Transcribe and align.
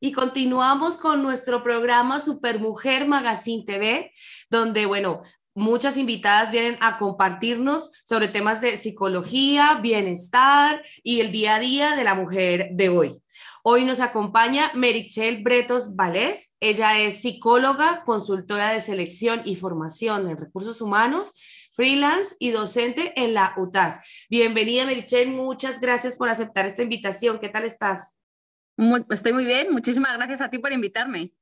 Y 0.00 0.12
continuamos 0.12 0.96
con 0.96 1.24
nuestro 1.24 1.64
programa 1.64 2.20
Supermujer 2.20 3.08
Magazine 3.08 3.64
TV, 3.66 4.12
donde, 4.48 4.86
bueno, 4.86 5.22
muchas 5.56 5.96
invitadas 5.96 6.52
vienen 6.52 6.78
a 6.80 6.98
compartirnos 6.98 7.90
sobre 8.04 8.28
temas 8.28 8.60
de 8.60 8.76
psicología, 8.76 9.80
bienestar 9.82 10.84
y 11.02 11.18
el 11.20 11.32
día 11.32 11.56
a 11.56 11.58
día 11.58 11.96
de 11.96 12.04
la 12.04 12.14
mujer 12.14 12.68
de 12.74 12.88
hoy. 12.90 13.20
Hoy 13.64 13.84
nos 13.84 13.98
acompaña 13.98 14.70
Merichel 14.74 15.42
Bretos 15.42 15.96
Valés. 15.96 16.54
Ella 16.60 17.00
es 17.00 17.20
psicóloga, 17.20 18.04
consultora 18.06 18.70
de 18.70 18.80
selección 18.80 19.42
y 19.44 19.56
formación 19.56 20.30
en 20.30 20.36
recursos 20.36 20.80
humanos, 20.80 21.34
freelance 21.72 22.36
y 22.38 22.50
docente 22.50 23.20
en 23.20 23.34
la 23.34 23.52
UTAD. 23.56 23.96
Bienvenida, 24.30 24.86
Merichel. 24.86 25.30
Muchas 25.30 25.80
gracias 25.80 26.14
por 26.14 26.28
aceptar 26.28 26.66
esta 26.66 26.84
invitación. 26.84 27.40
¿Qué 27.40 27.48
tal 27.48 27.64
estás? 27.64 28.17
Estoy 29.10 29.32
muy 29.32 29.44
bien. 29.44 29.72
Muchísimas 29.72 30.16
gracias 30.16 30.40
a 30.40 30.50
ti 30.50 30.58
por 30.58 30.72
invitarme. 30.72 31.32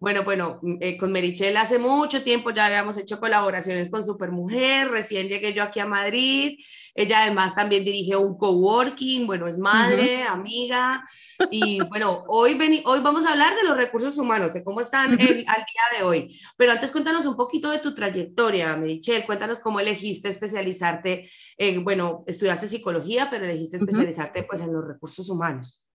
Bueno, 0.00 0.22
bueno, 0.22 0.60
mm, 0.62 0.76
eh, 0.80 0.96
con 0.96 1.10
Merichel 1.10 1.56
hace 1.56 1.76
mucho 1.76 2.22
tiempo 2.22 2.50
ya 2.50 2.66
habíamos 2.66 2.96
hecho 2.98 3.18
colaboraciones 3.18 3.90
con 3.90 4.04
Supermujer, 4.04 4.88
recién 4.90 5.26
llegué 5.26 5.52
yo 5.52 5.64
aquí 5.64 5.80
a 5.80 5.86
Madrid, 5.86 6.60
ella 6.94 7.22
además 7.22 7.56
también 7.56 7.84
dirige 7.84 8.14
un 8.14 8.38
coworking, 8.38 9.26
bueno, 9.26 9.48
es 9.48 9.58
madre, 9.58 10.22
amiga, 10.22 11.04
y 11.50 11.80
bueno, 11.88 12.24
hoy, 12.28 12.56
hoy 12.84 13.00
vamos 13.00 13.26
a 13.26 13.32
hablar 13.32 13.56
de 13.56 13.64
los 13.64 13.76
recursos 13.76 14.16
humanos, 14.18 14.54
de 14.54 14.62
cómo 14.62 14.80
están 14.80 15.14
al 15.14 15.18
día 15.18 15.98
de 15.98 16.04
hoy, 16.04 16.40
pero 16.56 16.70
antes 16.70 16.92
cuéntanos 16.92 17.26
un 17.26 17.36
poquito 17.36 17.68
de 17.68 17.78
tu 17.78 17.92
trayectoria, 17.92 18.76
Merichel, 18.76 19.26
cuéntanos 19.26 19.58
cómo 19.58 19.80
elegiste 19.80 20.28
especializarte, 20.28 21.28
en, 21.56 21.82
bueno, 21.82 22.22
estudiaste 22.28 22.68
psicología, 22.68 23.28
pero 23.30 23.46
elegiste 23.46 23.78
especializarte 23.78 24.44
pues 24.44 24.60
en 24.60 24.72
los 24.72 24.86
recursos 24.86 25.28
humanos. 25.28 25.87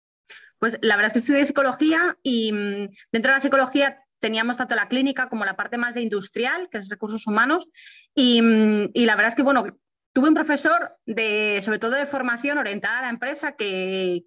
Pues 0.61 0.77
la 0.83 0.95
verdad 0.95 1.07
es 1.07 1.13
que 1.13 1.19
estudié 1.19 1.43
psicología 1.43 2.19
y 2.21 2.53
mm, 2.53 2.89
dentro 3.11 3.31
de 3.31 3.37
la 3.37 3.39
psicología 3.39 4.05
teníamos 4.19 4.57
tanto 4.57 4.75
la 4.75 4.87
clínica 4.87 5.27
como 5.27 5.43
la 5.43 5.55
parte 5.55 5.79
más 5.79 5.95
de 5.95 6.01
industrial, 6.01 6.69
que 6.69 6.77
es 6.77 6.87
recursos 6.87 7.25
humanos, 7.25 7.67
y, 8.13 8.43
mm, 8.43 8.91
la 8.93 9.15
verdad 9.15 9.29
es 9.29 9.35
que, 9.35 9.41
bueno, 9.41 9.65
tuve 10.13 10.27
un 10.27 10.35
profesor 10.35 10.97
de, 11.07 11.59
sobre 11.63 11.79
todo 11.79 11.95
de 11.95 12.05
formación 12.05 12.59
orientada 12.59 12.99
a 12.99 13.01
la 13.01 13.09
empresa 13.09 13.53
que, 13.53 14.23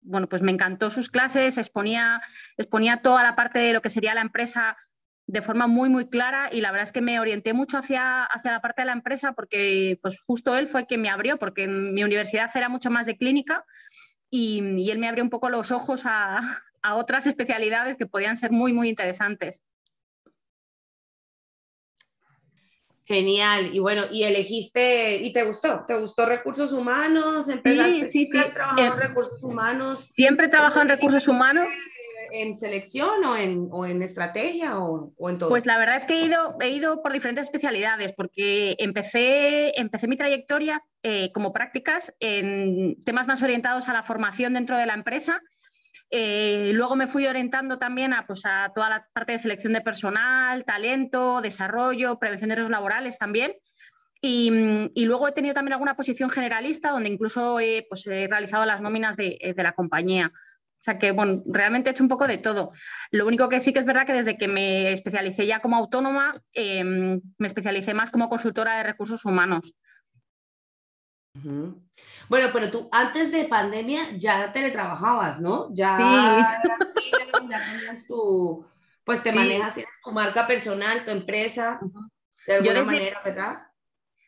bueno, 0.00 0.26
pues 0.26 0.40
me 0.40 0.52
encantó 0.52 0.88
sus 0.88 1.10
clases, 1.10 1.58
exponía, 1.58 2.22
exponía 2.56 3.02
toda 3.02 3.22
la 3.22 3.36
parte 3.36 3.58
de 3.58 3.74
lo 3.74 3.82
que 3.82 3.90
sería 3.90 4.14
la 4.14 4.22
empresa 4.22 4.78
de 5.26 5.42
forma 5.42 5.66
muy, 5.66 5.90
muy 5.90 6.08
clara 6.08 6.48
y 6.50 6.62
la 6.62 6.70
verdad 6.70 6.84
es 6.84 6.92
que 6.92 7.00
me 7.02 7.20
orienté 7.20 7.52
mucho 7.52 7.76
hacia, 7.76 8.24
hacia 8.24 8.52
la 8.52 8.60
parte 8.60 8.82
de 8.82 8.86
la 8.86 8.92
empresa 8.92 9.32
porque 9.32 9.98
pues 10.00 10.18
justo 10.20 10.56
él 10.56 10.66
fue 10.66 10.86
quien 10.86 11.02
me 11.02 11.10
abrió, 11.10 11.38
porque 11.38 11.68
mi 11.68 12.04
universidad 12.04 12.50
era 12.54 12.70
mucho 12.70 12.90
más 12.90 13.04
de 13.04 13.18
clínica 13.18 13.64
y, 14.36 14.90
él 14.90 14.98
me 14.98 15.06
abrió 15.06 15.22
un 15.22 15.30
poco 15.30 15.48
los 15.48 15.70
ojos 15.70 16.02
a, 16.06 16.62
otras 16.82 17.26
especialidades 17.26 17.96
que 17.96 18.06
podían 18.06 18.36
ser 18.36 18.50
muy, 18.50 18.72
muy 18.72 18.88
interesantes. 18.90 19.64
Genial. 23.06 23.74
Y 23.74 23.78
bueno, 23.78 24.02
y 24.10 24.24
elegiste, 24.24 25.16
¿y 25.16 25.32
te 25.32 25.44
gustó? 25.44 25.84
¿Te 25.86 25.96
gustó 25.96 26.26
recursos 26.26 26.72
humanos? 26.72 27.48
¿Empezaste 27.48 28.08
sí, 28.08 28.28
sí, 28.28 28.30
sí. 28.32 28.40
en 28.78 28.84
eh, 28.84 28.90
recursos 28.90 29.42
humanos? 29.42 30.10
Siempre 30.14 30.46
he 30.46 30.48
trabajado 30.50 30.82
en 30.82 30.88
recursos 30.88 31.26
humanos 31.26 31.68
en 32.32 32.56
selección 32.56 33.24
o 33.24 33.36
en, 33.36 33.68
o 33.70 33.86
en 33.86 34.02
estrategia 34.02 34.78
o, 34.78 35.12
o, 35.16 35.30
en 35.30 35.38
todo? 35.38 35.48
Pues 35.48 35.66
la 35.66 35.78
verdad 35.78 35.96
es 35.96 36.04
que 36.04 36.14
he 36.14 36.24
ido, 36.24 36.56
he 36.60 36.70
ido 36.70 37.02
por 37.02 37.12
diferentes 37.12 37.44
especialidades 37.44 38.12
porque 38.12 38.76
empecé, 38.78 39.78
empecé 39.80 40.08
mi 40.08 40.16
trayectoria 40.16 40.82
eh, 41.02 41.30
como 41.32 41.52
prácticas 41.52 42.14
en 42.20 42.96
temas 43.04 43.26
más 43.26 43.42
orientados 43.42 43.88
a 43.88 43.92
la 43.92 44.02
formación 44.02 44.54
dentro 44.54 44.78
de 44.78 44.86
la 44.86 44.94
empresa. 44.94 45.42
Eh, 46.10 46.70
luego 46.74 46.96
me 46.96 47.06
fui 47.06 47.26
orientando 47.26 47.78
también 47.78 48.12
a, 48.12 48.26
pues, 48.26 48.46
a 48.46 48.72
toda 48.74 48.88
la 48.88 49.08
parte 49.12 49.32
de 49.32 49.38
selección 49.38 49.72
de 49.72 49.80
personal, 49.80 50.64
talento, 50.64 51.40
desarrollo, 51.40 52.18
prevención 52.18 52.50
de 52.50 52.56
riesgos 52.56 52.70
laborales 52.70 53.18
también. 53.18 53.54
Y, 54.20 54.90
y, 54.94 55.04
luego 55.04 55.28
he 55.28 55.32
tenido 55.32 55.52
también 55.52 55.74
alguna 55.74 55.96
posición 55.96 56.30
generalista 56.30 56.92
donde 56.92 57.10
incluso 57.10 57.60
he, 57.60 57.84
pues, 57.88 58.06
he 58.06 58.26
realizado 58.26 58.64
las 58.64 58.80
nóminas 58.80 59.16
de, 59.16 59.38
de 59.54 59.62
la 59.62 59.72
compañía. 59.72 60.32
O 60.84 60.90
sea 60.92 60.98
que, 60.98 61.12
bueno, 61.12 61.40
realmente 61.46 61.88
he 61.88 61.92
hecho 61.92 62.02
un 62.02 62.10
poco 62.10 62.26
de 62.26 62.36
todo. 62.36 62.72
Lo 63.10 63.26
único 63.26 63.48
que 63.48 63.58
sí 63.58 63.72
que 63.72 63.78
es 63.78 63.86
verdad 63.86 64.04
que 64.04 64.12
desde 64.12 64.36
que 64.36 64.48
me 64.48 64.92
especialicé 64.92 65.46
ya 65.46 65.60
como 65.60 65.76
autónoma, 65.76 66.34
em, 66.52 67.22
me 67.38 67.46
especialicé 67.46 67.94
más 67.94 68.10
como 68.10 68.28
consultora 68.28 68.76
de 68.76 68.82
recursos 68.82 69.24
humanos. 69.24 69.72
Bueno, 72.28 72.50
pero 72.52 72.70
tú 72.70 72.90
antes 72.92 73.32
de 73.32 73.44
pandemia 73.44 74.10
ya 74.18 74.52
teletrabajabas, 74.52 75.40
¿no? 75.40 75.70
Ya, 75.72 75.96
sí. 75.96 77.12
ya 77.48 77.70
tenías 77.70 78.06
tu, 78.06 78.66
pues 79.04 79.22
te 79.22 79.32
manejas, 79.32 79.76
tu 80.04 80.12
marca 80.12 80.46
personal, 80.46 81.02
tu 81.02 81.12
empresa, 81.12 81.80
de 82.46 82.56
alguna 82.56 82.84
manera, 82.84 83.22
¿verdad? 83.24 83.62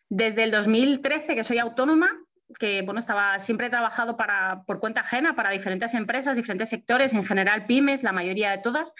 Desde 0.09 0.45
el 0.45 0.53
2013 0.53 1.35
que 1.35 1.45
soy 1.45 1.59
autónoma, 1.59 2.11
que 2.59 2.83
bueno, 2.83 3.01
estaba, 3.01 3.39
siempre 3.39 3.67
he 3.67 3.71
trabajado 3.71 4.17
para, 4.17 4.63
por 4.67 4.79
cuenta 4.79 5.01
ajena 5.01 5.35
para 5.35 5.51
diferentes 5.51 5.95
empresas, 5.95 6.37
diferentes 6.37 6.69
sectores, 6.69 7.13
en 7.13 7.25
general 7.25 7.67
pymes, 7.67 8.03
la 8.03 8.13
mayoría 8.13 8.51
de 8.51 8.59
todas, 8.59 8.95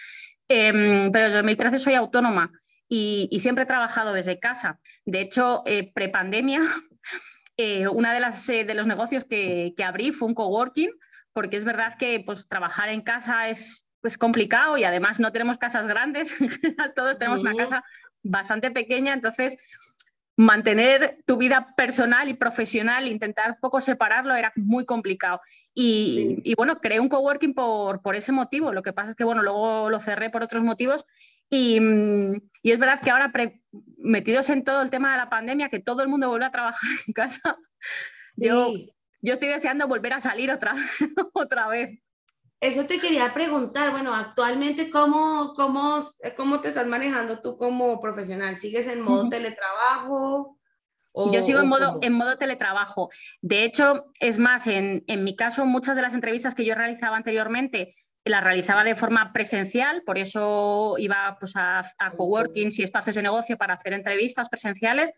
em, 0.47 1.11
pero 1.11 1.25
desde 1.25 1.37
2013 1.37 1.79
soy 1.79 1.93
autónoma 1.95 2.51
y, 2.89 3.29
siempre 3.39 3.63
he 3.63 3.67
trabajado 3.67 4.13
desde 4.13 4.39
casa. 4.39 4.79
De 5.05 5.21
hecho, 5.21 5.63
eh, 5.65 5.91
prepandemia, 5.93 6.61
eh, 7.57 7.87
uno 7.87 8.09
de, 8.11 8.19
eh, 8.19 8.65
de 8.65 8.73
los 8.73 8.87
negocios 8.87 9.25
que, 9.25 9.73
que, 9.75 9.83
abrí 9.83 10.11
fue 10.11 10.27
un 10.27 10.35
coworking, 10.35 10.91
porque 11.33 11.57
es 11.57 11.65
verdad 11.65 11.97
que 11.97 12.21
pues, 12.25 12.47
trabajar 12.47 12.89
en 12.89 13.01
casa 13.01 13.49
es 13.49 13.85
pues, 14.01 14.17
complicado 14.17 14.77
y 14.77 14.83
además 14.83 15.19
no 15.19 15.31
tenemos 15.31 15.57
casas 15.57 15.87
grandes, 15.87 16.35
todos 16.95 17.17
tenemos 17.17 17.41
una 17.41 17.55
casa 17.55 17.83
bastante 18.23 18.71
pequeña, 18.71 19.13
entonces 19.13 19.57
mantener 20.37 21.17
tu 21.25 21.35
vida 21.37 21.73
personal 21.75 22.29
y 22.29 22.35
profesional, 22.35 23.07
intentar 23.07 23.57
poco 23.59 23.81
separarlo 23.81 24.35
era 24.35 24.53
muy 24.55 24.85
complicado. 24.85 25.41
Y, 25.73 26.53
bueno, 26.55 26.79
creé 26.79 26.99
un 26.99 27.09
coworking 27.09 27.55
por, 27.55 28.03
por 28.03 28.15
ese 28.15 28.31
motivo. 28.31 28.71
Lo 28.71 28.83
que 28.83 28.93
pasa 28.93 29.09
es 29.09 29.15
que, 29.15 29.23
bueno, 29.23 29.41
luego 29.41 29.89
lo 29.89 29.99
cerré 29.99 30.29
por 30.29 30.43
otros 30.43 30.63
motivos. 30.63 31.05
Y, 31.49 31.79
y 32.61 32.71
es 32.71 32.77
verdad 32.77 33.01
que 33.01 33.09
ahora, 33.09 33.31
metidos 33.97 34.49
en 34.51 34.63
todo 34.63 34.83
el 34.83 34.91
tema 34.91 35.11
de 35.11 35.17
la 35.17 35.29
pandemia, 35.29 35.69
que 35.69 35.79
todo 35.79 36.03
el 36.03 36.07
mundo 36.07 36.29
vuelve 36.29 36.45
a 36.45 36.51
trabajar 36.51 36.89
en 37.07 37.13
casa, 37.13 37.57
yo, 38.35 38.73
yo 39.21 39.33
estoy 39.33 39.49
deseando 39.49 39.87
volver 39.87 40.13
a 40.13 40.21
salir 40.21 40.51
otra, 40.51 40.75
otra 41.33 41.67
vez. 41.67 41.99
Eso 42.59 42.85
te 42.85 42.99
quería 42.99 43.33
preguntar, 43.33 43.91
bueno, 43.91 44.15
actualmente, 44.15 44.89
¿cómo, 44.89 45.53
cómo, 45.55 46.03
cómo 46.35 46.59
te 46.59 46.69
estás 46.69 46.87
manejando 46.87 47.39
tú 47.39 47.55
como 47.55 47.99
profesional? 47.99 48.57
¿Sigues 48.57 48.87
en 48.87 49.01
modo 49.01 49.29
teletrabajo? 49.29 50.57
Yo 51.31 51.41
sigo 51.41 51.59
en 51.59 51.67
modo, 51.67 51.99
en 52.01 52.13
modo 52.13 52.37
teletrabajo. 52.37 53.09
De 53.41 53.63
hecho, 53.63 54.05
es 54.19 54.37
más, 54.39 54.67
en, 54.67 55.03
en, 55.07 55.23
mi 55.23 55.35
caso, 55.35 55.65
muchas 55.65 55.95
de 55.95 56.01
las 56.01 56.13
entrevistas 56.13 56.55
que 56.55 56.65
yo 56.65 56.75
realizaba 56.75 57.17
anteriormente 57.17 57.93
las 58.23 58.43
realizaba 58.43 58.83
de 58.83 58.95
forma 58.95 59.31
presencial, 59.33 60.03
por 60.03 60.17
eso 60.17 60.95
iba 60.97 61.37
pues, 61.39 61.55
a, 61.55 61.79
a 61.79 62.11
coworkings 62.11 62.79
y 62.79 62.83
espacios 62.83 63.15
de 63.15 63.23
negocio 63.23 63.57
para 63.57 63.75
hacer 63.75 63.93
entrevistas 63.93 64.49
presenciales, 64.49 65.13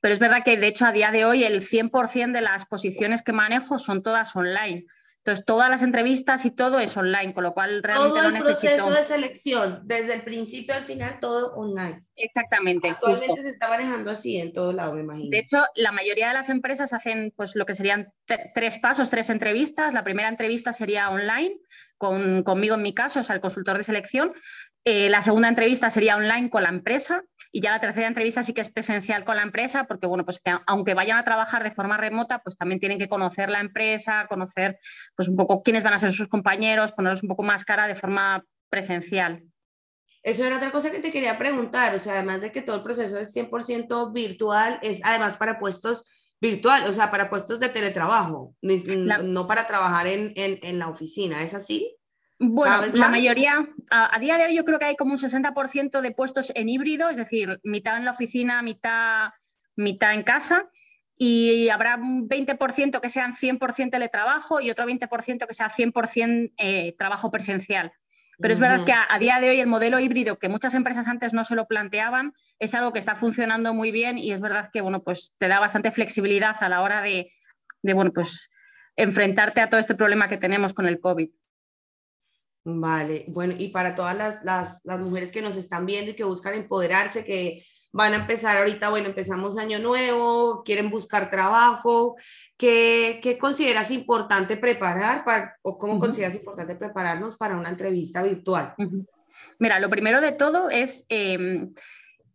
pero 0.00 0.12
es 0.12 0.18
verdad 0.18 0.42
que 0.44 0.56
de 0.56 0.66
hecho 0.66 0.86
a 0.86 0.92
día 0.92 1.10
de 1.10 1.24
hoy 1.24 1.44
el 1.44 1.62
100% 1.62 2.32
de 2.32 2.40
las 2.40 2.66
posiciones 2.66 3.22
que 3.22 3.32
manejo 3.32 3.78
son 3.78 4.02
todas 4.02 4.34
online. 4.34 4.86
Entonces, 5.18 5.44
todas 5.44 5.68
las 5.68 5.82
entrevistas 5.82 6.44
y 6.46 6.50
todo 6.50 6.78
es 6.80 6.96
online, 6.96 7.34
con 7.34 7.44
lo 7.44 7.52
cual 7.52 7.82
realmente 7.82 8.18
todo 8.18 8.28
el 8.28 8.42
proceso 8.42 8.90
de 8.90 9.04
selección, 9.04 9.80
desde 9.84 10.14
el 10.14 10.22
principio 10.22 10.74
al 10.74 10.84
final, 10.84 11.18
todo 11.20 11.54
online. 11.54 12.02
Exactamente. 12.16 12.88
Actualmente 12.88 13.42
se 13.42 13.50
está 13.50 13.68
manejando 13.68 14.10
así 14.10 14.38
en 14.38 14.52
todo 14.52 14.72
lado, 14.72 14.94
me 14.94 15.02
imagino. 15.02 15.28
De 15.30 15.38
hecho, 15.38 15.58
la 15.74 15.92
mayoría 15.92 16.28
de 16.28 16.34
las 16.34 16.48
empresas 16.48 16.92
hacen 16.92 17.32
pues 17.36 17.56
lo 17.56 17.66
que 17.66 17.74
serían 17.74 18.12
tres 18.54 18.78
pasos, 18.78 19.10
tres 19.10 19.28
entrevistas. 19.28 19.92
La 19.92 20.04
primera 20.04 20.28
entrevista 20.28 20.72
sería 20.72 21.10
online, 21.10 21.58
con, 21.98 22.42
conmigo 22.42 22.76
en 22.76 22.82
mi 22.82 22.94
caso, 22.94 23.20
o 23.20 23.22
sea, 23.22 23.34
el 23.34 23.42
consultor 23.42 23.76
de 23.76 23.82
selección. 23.84 24.32
Eh, 24.84 25.10
la 25.10 25.20
segunda 25.20 25.48
entrevista 25.48 25.90
sería 25.90 26.16
online 26.16 26.48
con 26.48 26.62
la 26.62 26.70
empresa 26.70 27.22
y 27.50 27.60
ya 27.60 27.70
la 27.70 27.80
tercera 27.80 28.06
entrevista 28.06 28.42
sí 28.42 28.52
que 28.52 28.60
es 28.60 28.70
presencial 28.70 29.24
con 29.24 29.36
la 29.36 29.42
empresa, 29.42 29.84
porque 29.84 30.06
bueno, 30.06 30.24
pues 30.24 30.38
que 30.38 30.54
aunque 30.66 30.94
vayan 30.94 31.18
a 31.18 31.24
trabajar 31.24 31.62
de 31.64 31.70
forma 31.70 31.96
remota, 31.96 32.40
pues 32.40 32.56
también 32.56 32.80
tienen 32.80 32.98
que 32.98 33.08
conocer 33.08 33.48
la 33.48 33.60
empresa, 33.60 34.26
conocer 34.28 34.78
pues 35.16 35.28
un 35.28 35.36
poco 35.36 35.62
quiénes 35.62 35.82
van 35.82 35.94
a 35.94 35.98
ser 35.98 36.12
sus 36.12 36.28
compañeros, 36.28 36.92
ponerlos 36.92 37.22
un 37.22 37.28
poco 37.28 37.42
más 37.42 37.64
cara 37.64 37.86
de 37.86 37.94
forma 37.94 38.44
presencial. 38.68 39.44
Eso 40.22 40.44
era 40.44 40.56
otra 40.56 40.72
cosa 40.72 40.90
que 40.90 41.00
te 41.00 41.12
quería 41.12 41.38
preguntar, 41.38 41.94
o 41.94 41.98
sea, 41.98 42.14
además 42.14 42.40
de 42.40 42.52
que 42.52 42.60
todo 42.60 42.76
el 42.76 42.82
proceso 42.82 43.18
es 43.18 43.34
100% 43.34 44.12
virtual, 44.12 44.78
es 44.82 45.00
además 45.04 45.36
para 45.36 45.58
puestos 45.58 46.10
virtual, 46.40 46.84
o 46.86 46.92
sea, 46.92 47.10
para 47.10 47.30
puestos 47.30 47.58
de 47.60 47.68
teletrabajo, 47.68 48.54
no 48.62 49.46
para 49.46 49.66
trabajar 49.66 50.06
en, 50.06 50.32
en, 50.36 50.58
en 50.62 50.78
la 50.78 50.88
oficina, 50.88 51.42
¿es 51.42 51.54
así? 51.54 51.97
Bueno, 52.38 52.82
la 52.92 53.08
mayoría, 53.08 53.68
a, 53.90 54.18
día 54.20 54.38
de 54.38 54.44
hoy 54.44 54.54
yo 54.54 54.64
creo 54.64 54.78
que 54.78 54.84
hay 54.84 54.96
como 54.96 55.12
un 55.12 55.18
60% 55.18 56.00
de 56.00 56.10
puestos 56.12 56.52
en 56.54 56.68
híbrido, 56.68 57.10
es 57.10 57.16
decir, 57.16 57.60
mitad 57.64 57.96
en 57.96 58.04
la 58.04 58.12
oficina, 58.12 58.62
mitad, 58.62 59.30
mitad 59.74 60.14
en 60.14 60.22
casa. 60.22 60.68
y 61.16 61.68
habrá 61.70 61.96
un 61.96 62.28
20% 62.28 63.00
que 63.00 63.08
sean 63.08 63.34
100% 63.34 63.90
teletrabajo 63.90 64.60
y 64.60 64.70
otro 64.70 64.86
20% 64.86 65.46
que 65.48 65.54
sea 65.54 65.68
100% 65.68 66.52
eh, 66.58 66.94
trabajo 66.96 67.32
presencial. 67.32 67.92
Pero 68.40 68.54
es 68.54 68.60
verdad 68.60 68.84
que 68.84 68.92
a, 68.92 69.18
día 69.18 69.40
de 69.40 69.50
hoy 69.50 69.60
el 69.60 69.66
modelo 69.66 69.98
híbrido 69.98 70.38
que 70.38 70.48
muchas 70.48 70.74
empresas 70.74 71.08
antes 71.08 71.34
no 71.34 71.42
se 71.42 71.56
lo 71.56 71.66
planteaban 71.66 72.32
es 72.60 72.72
algo 72.74 72.92
que 72.92 73.00
está 73.00 73.16
funcionando 73.16 73.74
muy 73.74 73.90
bien 73.90 74.16
y 74.16 74.30
es 74.30 74.40
verdad 74.40 74.70
que 74.72 74.80
bueno, 74.80 75.02
pues 75.02 75.34
te 75.38 75.48
da 75.48 75.58
bastante 75.58 75.90
flexibilidad 75.90 76.56
a 76.60 76.68
la 76.68 76.82
hora 76.82 77.02
de, 77.02 77.32
bueno, 77.82 78.12
pues 78.12 78.48
enfrentarte 78.94 79.60
a 79.60 79.68
todo 79.68 79.80
este 79.80 79.96
problema 79.96 80.28
que 80.28 80.36
tenemos 80.36 80.72
con 80.72 80.86
el 80.86 81.00
COVID. 81.00 81.30
Vale, 82.70 83.24
bueno, 83.28 83.54
y 83.56 83.68
para 83.68 83.94
todas 83.94 84.14
las, 84.14 84.44
las, 84.44 84.84
las 84.84 85.00
mujeres 85.00 85.32
que 85.32 85.40
nos 85.40 85.56
están 85.56 85.86
viendo 85.86 86.10
y 86.10 86.14
que 86.14 86.24
buscan 86.24 86.52
empoderarse, 86.52 87.24
que 87.24 87.64
van 87.92 88.12
a 88.12 88.16
empezar 88.16 88.58
ahorita, 88.58 88.90
bueno, 88.90 89.08
empezamos 89.08 89.56
año 89.56 89.78
nuevo, 89.78 90.62
quieren 90.64 90.90
buscar 90.90 91.30
trabajo, 91.30 92.16
¿qué, 92.58 93.20
qué 93.22 93.38
consideras 93.38 93.90
importante 93.90 94.58
preparar 94.58 95.24
para, 95.24 95.56
o 95.62 95.78
cómo 95.78 95.98
consideras 95.98 96.34
importante 96.34 96.76
prepararnos 96.76 97.38
para 97.38 97.56
una 97.56 97.70
entrevista 97.70 98.22
virtual? 98.22 98.74
Mira, 99.58 99.80
lo 99.80 99.88
primero 99.88 100.20
de 100.20 100.32
todo 100.32 100.68
es 100.68 101.06
em, 101.08 101.72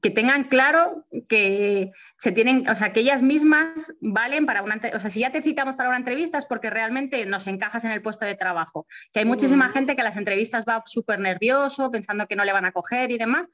que 0.04 0.10
tengan 0.10 0.44
claro 0.44 1.06
que 1.30 1.92
se 2.18 2.34
tienen, 2.34 2.70
o 2.70 2.76
sea, 2.76 2.92
que 2.92 3.00
ellas 3.00 3.22
mismas 3.22 3.96
valen 4.02 4.46
para 4.46 4.62
una, 4.62 4.78
o 4.94 5.00
sea, 5.00 5.10
si 5.10 5.22
ya 5.22 5.32
te 5.32 5.42
citamos 5.42 5.76
para 5.76 5.88
una 5.88 5.98
entrevista 5.98 6.38
es 6.38 6.46
porque 6.46 6.70
realmente 6.70 7.26
nos 7.26 7.48
encajas 7.48 7.86
en 7.86 7.92
el 7.92 8.02
puesto 8.02 8.26
de 8.26 8.36
trabajo, 8.36 8.86
que 9.14 9.22
hay 9.22 9.26
muchísima 9.26 9.70
gente 9.70 9.96
que 9.96 10.02
a 10.02 10.04
las 10.04 10.18
entrevistas 10.18 10.66
va 10.68 10.84
súper 10.86 11.22
nervioso, 11.22 11.90
pensando 11.90 12.28
que 12.28 12.36
no 12.36 12.44
le 12.44 12.52
van 12.52 12.66
a 12.66 12.74
coger 12.74 13.12
y 13.12 13.18
demás, 13.18 13.48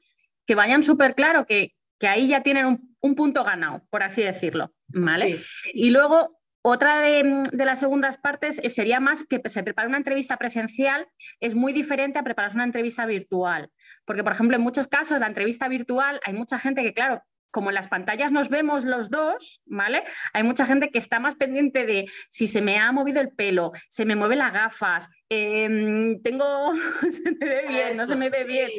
que 0.44 0.56
vayan 0.56 0.82
súper 0.82 1.14
claro 1.14 1.46
que, 1.46 1.72
que 2.00 2.08
ahí 2.08 2.26
ya 2.26 2.42
tienen 2.42 2.66
un, 3.00 3.14
punto 3.14 3.44
ganado, 3.44 3.86
por 3.88 4.02
así 4.02 4.20
decirlo, 4.20 4.74
¿vale? 4.88 5.38
Y 5.72 5.90
luego, 5.90 6.39
otra 6.62 7.00
de, 7.00 7.42
las 7.52 7.80
segundas 7.80 8.18
partes 8.18 8.60
sería 8.68 9.00
más 9.00 9.24
que 9.24 9.40
se 9.46 9.62
prepara 9.62 9.88
una 9.88 9.96
entrevista 9.96 10.36
presencial, 10.36 11.06
es 11.40 11.54
muy 11.54 11.72
diferente 11.72 12.18
a 12.18 12.22
prepararse 12.22 12.56
una 12.56 12.64
entrevista 12.64 13.06
virtual, 13.06 13.70
porque, 14.04 14.22
por 14.22 14.32
ejemplo, 14.32 14.56
en 14.56 14.62
muchos 14.62 14.86
casos 14.86 15.20
la 15.20 15.26
entrevista 15.26 15.68
virtual 15.68 16.20
hay 16.24 16.34
mucha 16.34 16.58
gente 16.58 16.82
que, 16.82 16.92
claro, 16.92 17.22
como 17.50 17.70
en 17.70 17.74
las 17.74 17.88
pantallas 17.88 18.30
nos 18.30 18.48
vemos 18.48 18.84
los 18.84 19.10
dos, 19.10 19.60
¿vale? 19.64 20.04
Hay 20.32 20.42
mucha 20.42 20.66
gente 20.66 20.90
que 20.90 20.98
está 20.98 21.18
más 21.18 21.34
pendiente 21.34 21.84
de 21.84 22.06
si 22.28 22.46
se 22.46 22.62
me 22.62 22.78
ha 22.78 22.92
movido 22.92 23.20
el 23.20 23.30
pelo, 23.30 23.72
se 23.88 24.04
me 24.04 24.14
mueven 24.14 24.38
las 24.38 24.52
gafas, 24.52 25.08
em, 25.28 26.20
tengo, 26.22 26.72
se 27.10 27.32
me 27.32 27.46
ve 27.46 27.64
bien, 27.68 27.96
no 27.96 28.06
se 28.06 28.16
me 28.16 28.30
ve 28.30 28.44
bien. 28.44 28.70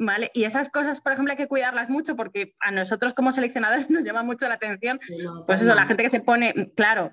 ¿Vale? 0.00 0.30
Y 0.32 0.44
esas 0.44 0.70
cosas, 0.70 1.00
por 1.00 1.12
ejemplo, 1.12 1.32
hay 1.32 1.36
que 1.36 1.48
cuidarlas 1.48 1.90
mucho 1.90 2.14
porque 2.14 2.54
a 2.60 2.70
nosotros 2.70 3.14
como 3.14 3.32
seleccionadores 3.32 3.90
nos 3.90 4.04
llama 4.04 4.22
mucho 4.22 4.46
la 4.46 4.54
atención, 4.54 5.00
pues 5.46 5.60
eso, 5.60 5.74
la 5.74 5.86
gente 5.86 6.04
que 6.04 6.10
se 6.10 6.20
pone, 6.20 6.70
claro. 6.76 7.10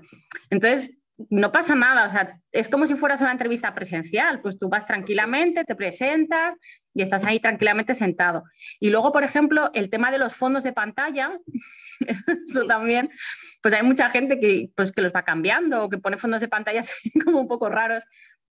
Entonces, 0.52 0.96
no 1.30 1.52
pasa 1.52 1.76
nada, 1.76 2.06
o 2.06 2.10
sea, 2.10 2.42
es 2.52 2.68
como 2.68 2.88
si 2.88 2.96
fueras 2.96 3.22
una 3.22 3.32
entrevista 3.32 3.74
presencial, 3.74 4.42
pues 4.42 4.60
tú 4.60 4.68
vas 4.68 4.86
tranquilamente, 4.86 5.64
te 5.64 5.76
presentas 5.76 6.56
y 6.94 7.02
estás 7.02 7.26
ahí 7.26 7.40
tranquilamente 7.40 7.96
sentado. 7.96 8.44
Y 8.80 8.90
luego, 8.90 9.14
por 9.14 9.24
ejemplo, 9.24 9.72
el 9.74 9.90
tema 9.90 10.12
de 10.12 10.18
los 10.18 10.36
fondos 10.36 10.64
de 10.64 10.74
pantalla, 10.74 11.40
eso 12.06 12.66
también, 12.68 13.10
pues 13.62 13.74
hay 13.74 13.84
mucha 13.84 14.10
gente 14.10 14.40
que, 14.40 14.70
pues, 14.76 14.92
que 14.92 15.02
los 15.02 15.14
va 15.14 15.24
cambiando 15.24 15.86
o 15.86 15.90
que 15.90 15.98
pone 15.98 16.18
fondos 16.18 16.42
de 16.42 16.50
pantalla 16.50 16.82
como 17.24 17.40
un 17.40 17.48
poco 17.48 17.70
raros 17.70 18.06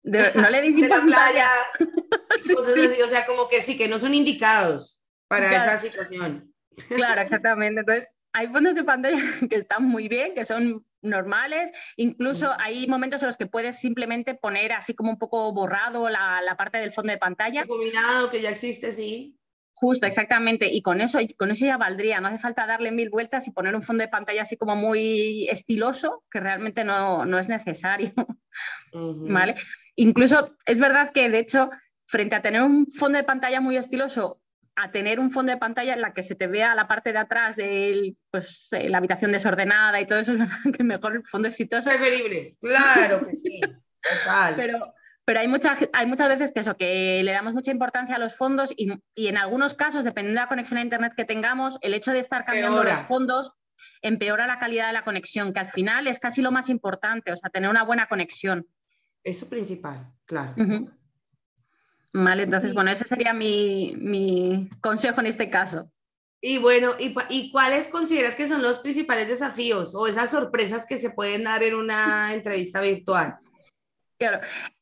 no 0.35 0.49
le 0.49 0.61
di 0.61 0.87
pantalla. 0.87 1.49
O 2.35 3.09
sea, 3.09 3.25
como 3.25 3.47
que 3.47 3.61
sí, 3.61 3.77
que 3.77 3.87
no 3.87 3.99
son 3.99 4.13
indicados 4.13 5.01
para 5.27 5.51
esa 5.51 5.79
situación. 5.79 6.53
Claro, 6.89 7.21
exactamente. 7.21 7.81
Entonces, 7.81 8.09
hay 8.33 8.47
fondos 8.47 8.75
de 8.75 8.83
pantalla 8.83 9.21
que 9.49 9.55
están 9.55 9.85
muy 9.85 10.07
bien, 10.07 10.33
que 10.33 10.43
son 10.43 10.85
normales. 11.01 11.71
Incluso 11.95 12.51
hay 12.59 12.87
momentos 12.87 13.21
en 13.21 13.27
los 13.27 13.37
que 13.37 13.45
puedes 13.45 13.79
simplemente 13.79 14.35
poner 14.35 14.73
así 14.73 14.93
como 14.93 15.11
un 15.11 15.19
poco 15.19 15.53
borrado 15.53 16.09
la, 16.09 16.41
la 16.41 16.57
parte 16.57 16.79
del 16.79 16.91
fondo 16.91 17.13
de 17.13 17.19
pantalla. 17.19 17.65
Combinado, 17.65 18.29
que 18.29 18.41
ya 18.41 18.49
existe, 18.49 18.91
sí. 18.91 19.37
Justo, 19.75 20.05
exactamente. 20.05 20.67
Y 20.71 20.81
con 20.81 21.01
eso, 21.01 21.19
con 21.37 21.51
eso 21.51 21.65
ya 21.65 21.77
valdría. 21.77 22.19
No 22.19 22.27
hace 22.27 22.39
falta 22.39 22.65
darle 22.65 22.91
mil 22.91 23.09
vueltas 23.09 23.47
y 23.47 23.51
poner 23.51 23.75
un 23.75 23.81
fondo 23.81 24.03
de 24.03 24.07
pantalla 24.07 24.41
así 24.41 24.57
como 24.57 24.75
muy 24.75 25.47
estiloso, 25.49 26.23
que 26.31 26.39
realmente 26.39 26.83
no, 26.83 27.25
no 27.25 27.39
es 27.39 27.47
necesario. 27.47 28.11
¿Vale? 28.91 29.55
Incluso 29.95 30.55
es 30.65 30.79
verdad 30.79 31.11
que, 31.11 31.29
de 31.29 31.39
hecho, 31.39 31.69
frente 32.07 32.35
a 32.35 32.41
tener 32.41 32.61
un 32.61 32.87
fondo 32.87 33.17
de 33.17 33.23
pantalla 33.23 33.61
muy 33.61 33.77
estiloso, 33.77 34.41
a 34.75 34.91
tener 34.91 35.19
un 35.19 35.31
fondo 35.31 35.51
de 35.51 35.57
pantalla 35.57 35.93
en 35.93 36.01
la 36.01 36.13
que 36.13 36.23
se 36.23 36.35
te 36.35 36.47
vea 36.47 36.75
la 36.75 36.87
parte 36.87 37.11
de 37.11 37.19
atrás 37.19 37.55
de 37.55 38.15
pues, 38.31 38.69
eh, 38.71 38.89
la 38.89 38.97
habitación 38.97 39.31
desordenada 39.31 40.01
y 40.01 40.07
todo 40.07 40.19
eso, 40.19 40.33
es 40.65 40.77
que 40.77 40.83
mejor 40.83 41.15
el 41.15 41.25
fondo 41.25 41.47
exitoso. 41.47 41.89
Preferible, 41.89 42.55
claro 42.59 43.27
que 43.27 43.35
sí. 43.35 43.61
Pero, 44.55 44.93
pero 45.25 45.39
hay, 45.39 45.47
mucha, 45.47 45.77
hay 45.93 46.05
muchas 46.07 46.27
veces 46.27 46.51
que 46.51 46.59
eso, 46.59 46.75
que 46.75 47.21
le 47.23 47.31
damos 47.31 47.53
mucha 47.53 47.71
importancia 47.71 48.15
a 48.15 48.19
los 48.19 48.35
fondos 48.35 48.73
y, 48.75 48.99
en 49.15 49.37
algunos 49.37 49.75
casos, 49.75 50.03
dependiendo 50.03 50.39
de 50.39 50.45
la 50.45 50.49
conexión 50.49 50.79
a 50.79 50.81
Internet 50.81 51.13
que 51.15 51.25
tengamos, 51.25 51.77
el 51.81 51.93
hecho 51.93 52.11
de 52.11 52.19
estar 52.19 52.43
cambiando 52.43 52.83
los 52.83 53.07
fondos 53.07 53.53
empeora 54.01 54.47
la 54.47 54.59
calidad 54.59 54.87
de 54.87 54.93
la 54.93 55.03
conexión, 55.03 55.53
que 55.53 55.59
al 55.59 55.65
final 55.65 56.07
es 56.07 56.19
casi 56.19 56.41
lo 56.41 56.51
más 56.51 56.69
importante, 56.69 57.31
o 57.31 57.37
sea, 57.37 57.49
tener 57.49 57.69
una 57.69 57.83
buena 57.83 58.07
conexión. 58.07 58.67
Eso 59.23 59.47
principal, 59.47 60.13
claro. 60.25 60.53
Vale, 62.11 62.43
entonces, 62.43 62.73
bueno, 62.73 62.91
ese 62.91 63.07
sería 63.07 63.33
mi, 63.33 64.69
consejo 64.81 65.21
en 65.21 65.27
este 65.27 65.49
caso. 65.49 65.89
Y 66.41 66.57
bueno, 66.57 66.95
¿y, 66.99 67.15
¿y, 67.29 67.51
cuáles 67.51 67.87
consideras 67.87 68.35
que 68.35 68.49
son 68.49 68.61
los 68.61 68.79
principales 68.79 69.29
desafíos 69.29 69.95
o 69.95 70.07
esas 70.07 70.29
sorpresas 70.29 70.85
que 70.85 70.97
se 70.97 71.11
pueden 71.11 71.45
dar 71.45 71.63
en 71.63 71.73
una 71.73 72.33
entrevista 72.33 72.81
virtual? 72.81 73.37
Claro, 74.19 74.39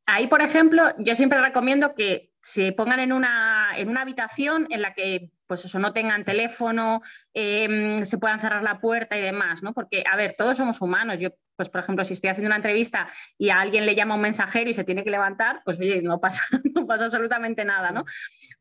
ahí, 0.07 0.27
por 0.27 0.41
ejemplo, 0.41 0.83
yo 0.97 1.15
siempre 1.15 1.39
recomiendo 1.39 1.93
que 1.93 2.30
se 2.41 2.71
pongan 2.73 2.99
en 2.99 3.13
una, 3.13 3.69
en 3.75 3.89
una 3.89 4.01
habitación 4.01 4.67
en 4.69 4.81
la 4.81 4.93
que 4.93 5.31
pues 5.51 5.65
eso, 5.65 5.79
no 5.79 5.91
tengan 5.91 6.23
teléfono, 6.23 7.01
em, 7.33 8.05
se 8.05 8.17
puedan 8.17 8.39
cerrar 8.39 8.63
la 8.63 8.79
puerta 8.79 9.17
y 9.17 9.21
demás, 9.21 9.61
¿no? 9.61 9.73
Porque, 9.73 10.01
a 10.09 10.15
ver, 10.15 10.33
todos 10.37 10.55
somos 10.55 10.79
humanos. 10.79 11.17
Yo, 11.19 11.31
pues, 11.57 11.67
por 11.67 11.81
ejemplo, 11.81 12.05
si 12.05 12.13
estoy 12.13 12.29
haciendo 12.29 12.47
una 12.47 12.55
entrevista 12.55 13.09
y 13.37 13.49
a 13.49 13.59
alguien 13.59 13.85
le 13.85 13.93
llama 13.93 14.15
un 14.15 14.21
mensajero 14.21 14.69
y 14.69 14.73
se 14.73 14.85
tiene 14.85 15.03
que 15.03 15.11
levantar, 15.11 15.61
pues, 15.65 15.77
no 16.03 16.21
pasa, 16.21 16.43
no 16.73 16.87
pasa 16.87 17.03
absolutamente 17.03 17.65
nada, 17.65 17.91
¿no? 17.91 18.05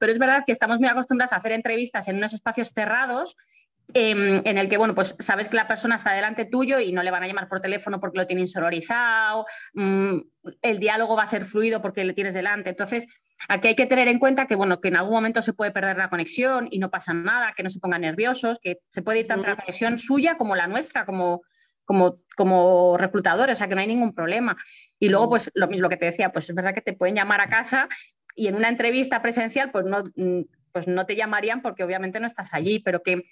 Pero 0.00 0.10
es 0.10 0.18
verdad 0.18 0.42
que 0.44 0.50
estamos 0.50 0.80
muy 0.80 0.88
acostumbrados 0.88 1.32
a 1.32 1.36
hacer 1.36 1.52
entrevistas 1.52 2.08
en 2.08 2.16
unos 2.16 2.32
espacios 2.32 2.72
cerrados 2.74 3.36
em, 3.94 4.42
en 4.44 4.58
el 4.58 4.68
que, 4.68 4.76
bueno, 4.76 4.96
pues 4.96 5.14
sabes 5.20 5.48
que 5.48 5.54
la 5.54 5.68
persona 5.68 5.94
está 5.94 6.12
delante 6.12 6.44
tuyo 6.44 6.80
y 6.80 6.90
no 6.90 7.04
le 7.04 7.12
van 7.12 7.22
a 7.22 7.28
llamar 7.28 7.48
por 7.48 7.60
teléfono 7.60 8.00
porque 8.00 8.18
lo 8.18 8.26
tienen 8.26 8.48
sonorizado, 8.48 9.46
mm, 9.74 10.18
el 10.60 10.80
diálogo 10.80 11.14
va 11.14 11.22
a 11.22 11.26
ser 11.28 11.44
fluido 11.44 11.80
porque 11.80 12.02
le 12.02 12.14
tienes 12.14 12.34
delante. 12.34 12.70
Entonces, 12.70 13.06
Aquí 13.48 13.68
hay 13.68 13.74
que 13.74 13.86
tener 13.86 14.08
en 14.08 14.18
cuenta 14.18 14.46
que, 14.46 14.54
bueno, 14.54 14.80
que 14.80 14.88
en 14.88 14.96
algún 14.96 15.14
momento 15.14 15.42
se 15.42 15.52
puede 15.52 15.70
perder 15.70 15.96
la 15.96 16.08
conexión 16.08 16.68
y 16.70 16.78
no 16.78 16.90
pasa 16.90 17.14
nada, 17.14 17.52
que 17.56 17.62
no 17.62 17.70
se 17.70 17.80
pongan 17.80 18.02
nerviosos, 18.02 18.58
que 18.60 18.78
se 18.88 19.02
puede 19.02 19.20
ir 19.20 19.26
tanto 19.26 19.48
la 19.48 19.56
conexión 19.56 19.98
suya 19.98 20.36
como 20.36 20.56
la 20.56 20.66
nuestra, 20.66 21.04
como, 21.04 21.42
como, 21.84 22.18
como 22.36 22.96
reclutadores, 22.98 23.56
o 23.56 23.58
sea, 23.58 23.68
que 23.68 23.74
no 23.74 23.80
hay 23.80 23.86
ningún 23.86 24.14
problema. 24.14 24.56
Y 24.98 25.08
luego, 25.08 25.30
pues 25.30 25.50
lo 25.54 25.68
mismo 25.68 25.88
que 25.88 25.96
te 25.96 26.06
decía, 26.06 26.32
pues 26.32 26.48
es 26.48 26.54
verdad 26.54 26.74
que 26.74 26.82
te 26.82 26.92
pueden 26.92 27.14
llamar 27.14 27.40
a 27.40 27.48
casa 27.48 27.88
y 28.36 28.48
en 28.48 28.56
una 28.56 28.68
entrevista 28.68 29.22
presencial, 29.22 29.70
pues 29.70 29.84
no, 29.84 30.02
mm, 30.16 30.42
pues 30.72 30.86
no 30.86 31.06
te 31.06 31.16
llamarían 31.16 31.62
porque 31.62 31.82
obviamente 31.82 32.20
no 32.20 32.26
estás 32.26 32.54
allí, 32.54 32.78
pero 32.80 33.02
que 33.02 33.24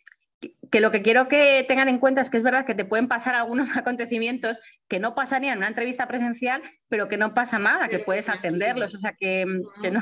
que 0.70 0.80
lo 0.80 0.90
que 0.90 1.02
quiero 1.02 1.28
que 1.28 1.64
tengan 1.66 1.88
en 1.88 1.98
cuenta 1.98 2.20
es 2.20 2.30
que 2.30 2.36
es 2.36 2.42
verdad 2.42 2.64
que 2.64 2.74
te 2.74 2.84
pueden 2.84 3.08
pasar 3.08 3.34
algunos 3.34 3.68
acontecimientos 3.76 4.60
que 4.88 4.98
no 4.98 5.14
pasarían 5.14 5.52
en 5.52 5.58
una 5.58 5.68
entrevista 5.68 6.08
presencial, 6.08 6.62
pero 6.88 7.08
que 7.08 7.16
no 7.16 7.34
pasa 7.34 7.58
nada, 7.58 7.88
que 7.88 7.98
puedes 7.98 8.28
atenderlos, 8.28 8.94
o 8.94 8.98
sea, 8.98 9.14
que, 9.18 9.44
no, 9.44 10.00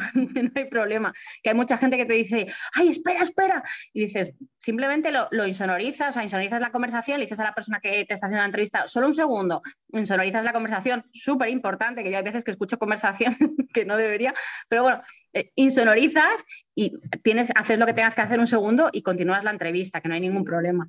hay 0.54 0.64
problema. 0.66 1.12
Que 1.42 1.50
hay 1.50 1.56
mucha 1.56 1.76
gente 1.76 1.96
que 1.96 2.06
te 2.06 2.14
dice, 2.14 2.46
ay, 2.74 2.88
espera, 2.88 3.22
espera, 3.22 3.62
y 3.92 4.02
dices, 4.02 4.34
simplemente 4.58 5.10
lo, 5.10 5.28
lo 5.32 5.46
insonorizas, 5.46 6.10
o 6.10 6.12
sea, 6.12 6.22
insonorizas 6.22 6.60
la 6.60 6.70
conversación, 6.70 7.18
le 7.18 7.24
dices 7.24 7.40
a 7.40 7.44
la 7.44 7.54
persona 7.54 7.80
que 7.80 8.04
te 8.04 8.14
está 8.14 8.26
haciendo 8.26 8.42
la 8.42 8.46
entrevista, 8.46 8.86
solo 8.86 9.08
un 9.08 9.14
segundo, 9.14 9.62
insonorizas 9.92 10.44
la 10.44 10.52
conversación, 10.52 11.04
súper 11.12 11.48
importante, 11.48 12.02
que 12.02 12.10
yo 12.10 12.18
hay 12.18 12.24
veces 12.24 12.44
que 12.44 12.52
escucho 12.52 12.78
conversaciones 12.78 13.38
que 13.74 13.84
no 13.84 13.96
debería, 13.96 14.34
pero 14.68 14.82
bueno, 14.82 15.02
eh, 15.32 15.50
insonorizas 15.56 16.44
y 16.74 16.92
tienes, 17.22 17.52
haces 17.56 17.78
lo 17.78 17.86
que 17.86 17.94
tengas 17.94 18.14
que 18.14 18.22
hacer 18.22 18.38
un 18.38 18.46
segundo 18.46 18.88
y 18.92 19.02
continúas 19.02 19.44
la 19.44 19.50
entrevista, 19.50 20.00
que 20.00 20.08
no 20.08 20.14
hay 20.14 20.20
ningún 20.20 20.44
problema. 20.44 20.88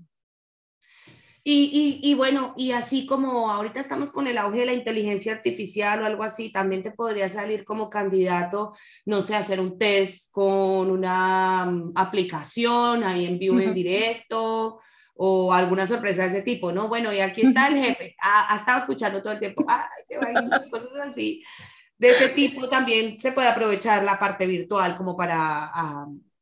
Y, 1.50 2.02
y, 2.04 2.14
bueno, 2.14 2.54
y 2.58 2.74
así 2.74 3.06
como 3.06 3.50
ahorita 3.50 3.80
estamos 3.80 4.12
con 4.12 4.28
el 4.28 4.38
auge 4.38 4.60
de 4.60 4.66
la 4.66 4.74
inteligencia 4.74 5.32
artificial 5.32 6.04
o 6.04 6.06
algo 6.06 6.24
así, 6.26 6.52
también 6.52 6.84
te 6.84 6.92
podría 6.92 7.30
salir 7.30 7.64
como 7.64 7.90
candidato, 7.90 8.76
no 9.06 9.22
sé, 9.22 9.34
hacer 9.34 9.62
un 9.62 9.80
test 9.80 10.30
con 10.34 10.92
una 10.92 11.66
mm, 11.66 11.94
aplicación 11.96 13.06
ahí 13.06 13.26
en 13.26 13.40
vivo, 13.40 13.62
en 13.62 13.74
directo, 13.74 14.82
o 15.16 15.54
alguna 15.54 15.88
sorpresa 15.88 16.24
de 16.24 16.28
ese 16.32 16.42
tipo, 16.42 16.74
¿no? 16.74 16.90
Bueno, 16.90 17.14
y 17.14 17.22
aquí 17.22 17.44
está 17.44 17.70
el 17.70 17.82
jefe, 17.82 18.18
ha, 18.22 18.54
ha 18.54 18.58
estado 18.58 18.80
escuchando 18.80 19.22
todo 19.22 19.32
el 19.32 19.40
tiempo, 19.40 19.64
ay, 19.70 20.04
te 20.06 20.70
cosas 20.70 21.12
así. 21.12 21.46
De 21.98 22.10
ese 22.10 22.28
tipo 22.28 22.68
también 22.68 23.18
se 23.20 23.32
puede 23.32 23.48
aprovechar 23.48 24.04
la 24.04 24.20
parte 24.20 24.48
virtual 24.48 24.98
como 24.98 25.16
para 25.16 25.72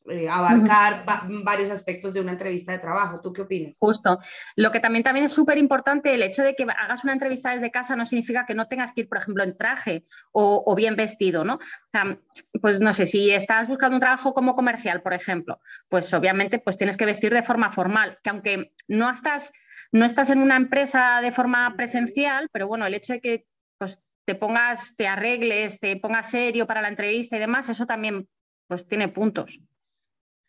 eh, 0.08 0.30
abarcar 0.30 1.04
varios 1.44 1.72
aspectos 1.72 2.14
de 2.14 2.22
una 2.22 2.34
entrevista 2.34 2.72
de 2.72 2.80
trabajo. 2.80 3.22
¿Tú 3.22 3.34
qué 3.34 3.42
opinas? 3.42 3.76
Justo. 3.80 4.20
Lo 4.56 4.72
que 4.72 4.80
también, 4.80 5.04
también 5.04 5.26
es 5.26 5.34
súper 5.34 5.58
importante, 5.58 6.14
el 6.14 6.22
hecho 6.22 6.44
de 6.44 6.56
que 6.56 6.64
hagas 6.64 7.04
una 7.04 7.14
entrevista 7.14 7.52
desde 7.52 7.72
casa 7.72 7.96
no 7.96 8.06
significa 8.06 8.46
que 8.46 8.54
no 8.54 8.68
tengas 8.68 8.92
que 8.92 9.02
ir, 9.02 9.10
por 9.10 9.18
ejemplo, 9.18 9.44
en 9.44 9.58
traje 9.58 10.04
o, 10.32 10.76
bien 10.76 10.96
vestido, 10.96 11.44
¿no? 11.44 11.56
O 11.56 11.90
sea, 11.92 12.20
pues 12.62 12.82
no 12.82 12.94
sé, 12.94 13.06
si 13.06 13.32
estás 13.32 13.68
buscando 13.68 13.96
un 13.96 14.02
trabajo 14.02 14.34
como 14.34 14.56
comercial, 14.56 15.02
por 15.02 15.14
ejemplo, 15.14 15.60
pues 15.90 16.14
obviamente 16.14 16.60
pues 16.60 16.78
tienes 16.78 16.98
que 16.98 17.06
vestir 17.06 17.34
de 17.34 17.42
forma 17.42 17.72
formal, 17.72 18.20
que 18.24 18.30
aunque 18.30 18.74
no 18.88 19.10
estás, 19.10 19.54
no 19.92 20.06
estás 20.06 20.30
en 20.30 20.40
una 20.40 20.56
empresa 20.56 21.20
de 21.22 21.32
forma 21.32 21.74
presencial, 21.76 22.50
pero 22.52 22.68
bueno, 22.68 22.86
el 22.86 22.94
hecho 22.94 23.14
de 23.14 23.20
que 23.20 23.48
pues, 23.80 24.04
te 24.26 24.36
pongas, 24.36 24.96
te 24.96 25.08
arregles, 25.08 25.80
te 25.80 25.98
pongas 25.98 26.30
serio 26.30 26.68
para 26.68 26.82
la 26.82 26.90
entrevista 26.90 27.38
y 27.38 27.40
demás, 27.40 27.70
eso 27.70 27.86
también 27.86 28.28
pues 28.68 28.88
tiene 28.88 29.08
puntos. 29.08 29.60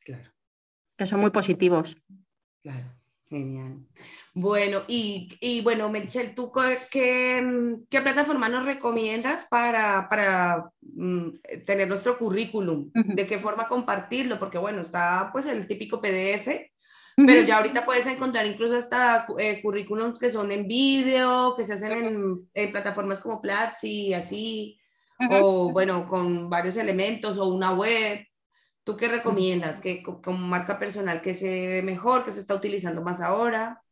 Claro. 0.07 0.31
Que 0.97 1.05
son 1.05 1.21
muy 1.21 1.31
positivos. 1.31 1.97
Claro, 2.63 2.95
genial. 3.29 3.85
Bueno, 4.35 4.83
y, 4.87 5.61
bueno, 5.65 5.89
Michelle, 5.89 6.29
¿tú 6.29 6.53
qué, 6.53 7.87
qué, 7.91 8.01
plataforma 8.01 8.49
nos 8.49 8.65
recomiendas 8.65 9.47
para, 9.51 10.09
para 10.09 10.71
mm, 10.83 11.29
tener 11.67 11.89
nuestro 11.89 12.17
currículum? 12.17 12.93
¿De 12.93 13.27
qué 13.27 13.39
forma 13.41 13.67
compartirlo? 13.67 14.39
Porque 14.39 14.59
bueno, 14.59 14.83
está 14.83 15.31
pues 15.33 15.47
el 15.47 15.67
típico 15.67 16.01
PDF, 16.01 16.71
pero 17.17 17.43
ya 17.43 17.57
ahorita 17.57 17.85
puedes 17.85 18.07
encontrar 18.07 18.47
incluso 18.47 18.77
hasta 18.77 19.27
eh, 19.39 19.61
currículums 19.61 20.19
que 20.19 20.31
son 20.31 20.53
en 20.53 20.69
vídeo, 20.69 21.55
que 21.57 21.65
se 21.65 21.73
hacen 21.73 22.47
en, 22.55 22.73
plataformas 22.73 23.19
como 23.19 23.41
Platzi 23.41 24.09
y 24.09 24.15
así, 24.15 24.79
o 25.31 25.73
bueno, 25.73 26.07
con 26.07 26.49
varios 26.49 26.77
elementos 26.77 27.39
o 27.39 27.47
una 27.49 27.73
web. 27.73 28.26
¿Tú 28.87 28.97
qué 28.97 29.09
recomiendas? 29.09 29.81
que 29.81 30.01
como 30.01 30.39
marca 30.47 30.79
personal 30.79 31.21
que 31.21 31.35
se 31.35 31.67
ve 31.67 31.83
mejor, 31.83 32.25
que 32.25 32.31
se 32.31 32.39
está 32.39 32.55
utilizando 32.55 33.03
más 33.03 33.21
ahora? 33.21 33.83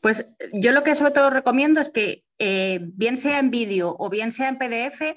Pues 0.00 0.26
yo 0.52 0.72
lo 0.72 0.82
que 0.82 0.96
sobre 0.96 1.12
todo 1.12 1.30
recomiendo 1.30 1.80
es 1.80 1.90
que 1.90 2.24
eh, 2.40 2.80
bien 2.82 3.16
sea 3.16 3.38
en 3.38 3.52
vídeo 3.52 3.94
o 3.96 4.10
bien 4.10 4.32
sea 4.32 4.48
en 4.48 4.58
PDF, 4.58 5.14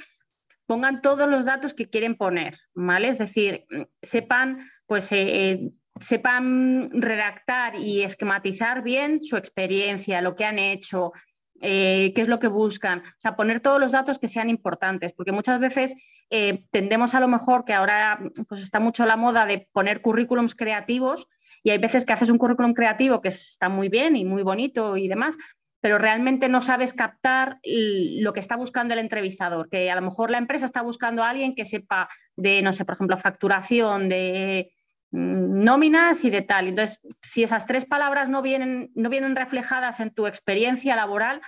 pongan 0.68 1.02
todos 1.02 1.28
los 1.28 1.46
datos 1.46 1.74
que 1.74 1.90
quieren 1.90 2.14
poner, 2.14 2.56
¿vale? 2.76 3.08
Es 3.08 3.18
decir, 3.18 3.66
sepan, 4.00 4.60
pues, 4.86 5.12
eh, 5.12 5.52
eh, 5.52 5.72
sepan 6.00 6.92
redactar 6.92 7.78
y 7.78 8.04
esquematizar 8.04 8.84
bien 8.84 9.24
su 9.24 9.38
experiencia, 9.38 10.22
lo 10.22 10.36
que 10.36 10.46
han 10.46 10.60
hecho, 10.60 11.14
qué 11.60 12.14
es 12.16 12.28
lo 12.28 12.38
que 12.38 12.48
buscan, 12.48 13.00
o 13.00 13.18
sea, 13.18 13.36
poner 13.36 13.60
todos 13.60 13.80
los 13.80 13.94
datos 13.94 14.20
que 14.20 14.28
sean 14.28 14.52
importantes, 14.52 15.14
porque 15.14 15.32
muchas 15.32 15.60
veces 15.60 15.96
eh, 16.30 16.64
tendemos 16.72 17.14
a 17.14 17.20
lo 17.20 17.28
mejor 17.28 17.66
que 17.66 17.74
ahora 17.74 18.20
pues 18.48 18.62
está 18.62 18.80
mucho 18.80 19.06
la 19.06 19.16
moda 19.16 19.46
de 19.46 19.68
poner 19.72 20.02
currículums 20.02 20.56
creativos 20.56 21.28
y 21.64 21.70
hay 21.70 21.78
veces 21.78 22.06
que 22.06 22.14
haces 22.14 22.30
un 22.30 22.38
currículum 22.38 22.74
creativo 22.74 23.22
que 23.22 23.30
está 23.30 23.70
muy 23.70 23.90
bien 23.90 24.16
y 24.16 24.26
muy 24.26 24.44
bonito 24.44 24.98
y 24.98 25.08
demás, 25.08 25.38
pero 25.82 25.98
realmente 25.98 26.50
no 26.50 26.62
sabes 26.62 26.94
captar 26.94 27.60
lo 27.64 28.34
que 28.34 28.40
está 28.40 28.56
buscando 28.56 28.94
el 28.94 29.00
entrevistador, 29.00 29.70
que 29.70 29.92
a 29.92 29.96
lo 29.96 30.02
mejor 30.02 30.32
la 30.32 30.40
empresa 30.40 30.66
está 30.66 30.82
buscando 30.82 31.24
a 31.24 31.30
alguien 31.30 31.54
que 31.54 31.66
sepa 31.66 32.10
de, 32.36 32.62
no 32.64 32.72
sé, 32.72 32.86
por 32.86 32.96
ejemplo, 32.96 33.18
facturación, 33.18 34.10
de 34.10 34.72
mm, 35.12 35.64
nóminas 35.64 36.24
y 36.24 36.32
de 36.32 36.42
tal. 36.42 36.70
Entonces, 36.70 37.06
si 37.22 37.44
esas 37.44 37.68
tres 37.68 37.86
palabras 37.86 38.30
no 38.30 38.42
vienen, 38.42 38.92
no 38.96 39.10
vienen 39.10 39.36
reflejadas 39.36 40.00
en 40.00 40.10
tu 40.10 40.26
experiencia 40.26 40.96
laboral, 40.96 41.42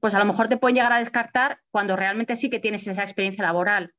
pues 0.00 0.14
a 0.14 0.18
lo 0.18 0.24
mejor 0.24 0.48
te 0.48 0.56
pueden 0.56 0.76
llegar 0.76 0.92
a 0.92 0.98
descartar 0.98 1.58
cuando 1.70 1.96
realmente 1.96 2.36
sí 2.36 2.50
que 2.50 2.60
tienes 2.60 2.86
esa 2.86 3.02
experiencia 3.02 3.44
laboral. 3.44 3.94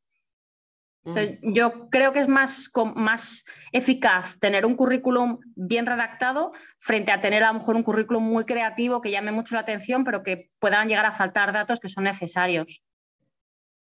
Entonces, 1.09 1.39
mm. 1.41 1.53
yo 1.53 1.89
creo 1.89 2.13
que 2.13 2.19
es 2.19 2.27
más, 2.27 2.71
más 2.95 3.45
eficaz 3.71 4.39
tener 4.39 4.65
un 4.65 4.75
currículum 4.75 5.39
bien 5.55 5.85
redactado 5.85 6.51
frente 6.77 7.11
a 7.11 7.21
tener 7.21 7.43
a 7.43 7.47
lo 7.47 7.59
mejor 7.59 7.75
un 7.75 7.83
currículum 7.83 8.23
muy 8.23 8.45
creativo 8.45 9.01
que 9.01 9.11
llame 9.11 9.31
mucho 9.31 9.55
la 9.55 9.61
atención, 9.61 10.03
pero 10.03 10.23
que 10.23 10.47
puedan 10.59 10.87
llegar 10.87 11.05
a 11.05 11.11
faltar 11.11 11.51
datos 11.51 11.79
que 11.79 11.89
son 11.89 12.03
necesarios. 12.03 12.83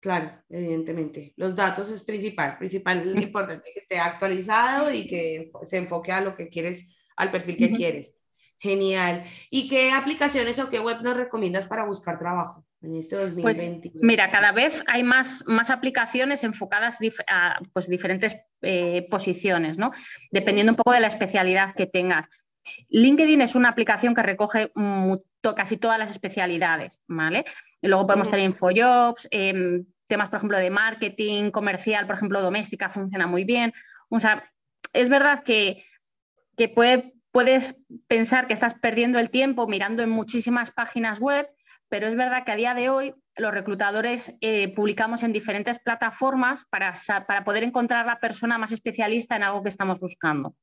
Claro, 0.00 0.30
evidentemente. 0.48 1.34
Los 1.36 1.56
datos 1.56 1.90
es 1.90 2.02
principal, 2.02 2.56
principal, 2.56 3.04
mm. 3.04 3.18
importante 3.18 3.70
que 3.74 3.80
esté 3.80 3.98
actualizado 3.98 4.92
y 4.92 5.06
que 5.06 5.50
se 5.64 5.78
enfoque 5.78 6.12
a 6.12 6.20
lo 6.20 6.36
que 6.36 6.48
quieres, 6.48 6.96
al 7.16 7.30
perfil 7.30 7.56
que 7.56 7.72
quieres. 7.72 8.14
Genial. 8.60 9.24
¿Y 9.50 9.68
qué 9.68 9.92
aplicaciones 9.92 10.58
o 10.58 10.68
qué 10.68 10.80
web 10.80 11.02
nos 11.02 11.16
recomiendas 11.16 11.66
para 11.66 11.84
buscar 11.84 12.18
trabajo? 12.18 12.64
En 12.82 12.96
este 12.96 13.16
2020? 13.16 13.90
Pues, 13.90 14.02
mira, 14.02 14.30
cada 14.30 14.52
vez 14.52 14.82
hay 14.86 15.02
más, 15.02 15.44
más 15.46 15.70
aplicaciones 15.70 16.44
enfocadas 16.44 16.98
a 17.28 17.58
pues, 17.72 17.88
diferentes 17.88 18.36
eh, 18.62 19.06
posiciones, 19.10 19.78
¿no? 19.78 19.90
Dependiendo 20.30 20.72
un 20.72 20.76
poco 20.76 20.92
de 20.92 21.00
la 21.00 21.08
especialidad 21.08 21.74
que 21.74 21.86
tengas. 21.86 22.28
LinkedIn 22.88 23.40
es 23.40 23.54
una 23.54 23.70
aplicación 23.70 24.14
que 24.14 24.22
recoge 24.22 24.72
casi 25.56 25.76
todas 25.76 25.98
las 25.98 26.10
especialidades, 26.10 27.02
¿vale? 27.06 27.44
Y 27.80 27.88
luego 27.88 28.06
podemos 28.06 28.30
tener 28.30 28.44
InfoJobs, 28.46 29.28
em, 29.30 29.86
temas, 30.06 30.28
por 30.28 30.38
ejemplo, 30.38 30.58
de 30.58 30.70
marketing, 30.70 31.50
comercial, 31.50 32.06
por 32.06 32.16
ejemplo, 32.16 32.42
doméstica, 32.42 32.88
funciona 32.88 33.26
muy 33.26 33.44
bien. 33.44 33.72
O 34.08 34.20
sea, 34.20 34.50
es 34.92 35.08
verdad 35.08 35.42
que, 35.42 35.84
que 36.56 36.68
puedes 36.68 37.82
pensar 38.08 38.46
que 38.46 38.52
estás 38.52 38.74
perdiendo 38.74 39.18
el 39.18 39.30
tiempo 39.30 39.66
mirando 39.68 40.02
en 40.02 40.10
muchísimas 40.10 40.70
páginas 40.70 41.20
web, 41.20 41.48
pero 41.88 42.06
es 42.06 42.16
verdad 42.16 42.44
que 42.44 42.52
a 42.52 42.56
día 42.56 42.74
de 42.74 42.88
hoy 42.88 43.14
los 43.36 43.52
reclutadores 43.52 44.36
eh, 44.40 44.72
publicamos 44.74 45.22
en 45.22 45.32
diferentes 45.32 45.78
plataformas 45.78 46.66
para, 46.66 46.92
para, 47.26 47.44
poder 47.44 47.64
encontrar 47.64 48.06
la 48.06 48.18
persona 48.20 48.58
más 48.58 48.72
especialista 48.72 49.36
en 49.36 49.44
algo 49.44 49.62
que 49.62 49.68
estamos 49.68 50.00
buscando. 50.00 50.54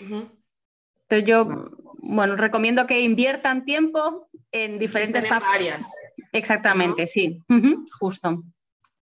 Entonces 0.00 1.28
yo, 1.28 1.70
bueno, 1.98 2.36
recomiendo 2.36 2.86
que 2.86 3.00
inviertan 3.02 3.64
tiempo 3.64 4.28
en 4.52 4.78
diferentes... 4.78 5.30
áreas. 5.30 5.86
Exactamente, 6.32 7.06
sí, 7.06 7.40
justo. 8.00 8.42